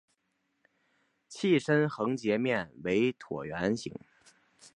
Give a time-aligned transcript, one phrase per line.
[1.29, 3.93] 器身横截面为椭圆形。